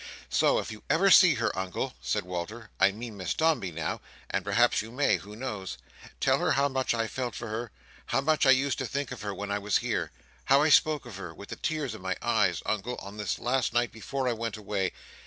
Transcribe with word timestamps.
"So, 0.31 0.57
if 0.57 0.71
you 0.71 0.81
ever 0.89 1.11
see 1.11 1.35
her, 1.35 1.55
Uncle," 1.55 1.93
said 2.01 2.23
Walter, 2.25 2.71
"I 2.79 2.91
mean 2.91 3.17
Miss 3.17 3.35
Dombey 3.35 3.71
now—and 3.71 4.43
perhaps 4.43 4.81
you 4.81 4.91
may, 4.91 5.17
who 5.17 5.35
knows!—tell 5.35 6.39
her 6.39 6.53
how 6.53 6.67
much 6.67 6.95
I 6.95 7.05
felt 7.07 7.35
for 7.35 7.49
her; 7.49 7.69
how 8.07 8.19
much 8.21 8.47
I 8.47 8.49
used 8.49 8.79
to 8.79 8.87
think 8.87 9.11
of 9.11 9.21
her 9.21 9.31
when 9.31 9.51
I 9.51 9.59
was 9.59 9.77
here; 9.77 10.09
how 10.45 10.63
I 10.63 10.69
spoke 10.69 11.05
of 11.05 11.17
her, 11.17 11.35
with 11.35 11.49
the 11.49 11.55
tears 11.55 11.93
in 11.93 12.01
my 12.01 12.15
eyes, 12.19 12.63
Uncle, 12.65 12.95
on 12.95 13.17
this 13.17 13.37
last 13.37 13.73
night 13.73 13.91
before 13.91 14.27
I 14.27 14.33
went 14.33 14.57
away. 14.57 14.91